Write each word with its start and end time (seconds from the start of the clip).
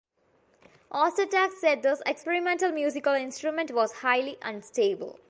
Ostertag 0.89 1.51
said 1.51 1.83
this 1.83 2.01
experimental 2.07 2.71
musical 2.71 3.13
instrument 3.13 3.69
was 3.71 3.91
"highly 3.97 4.35
unstable". 4.41 5.19